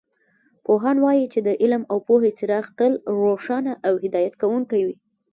[0.65, 4.95] پوهان وایي چې د علم او پوهې څراغ تل روښانه او هدایت کوونکې وي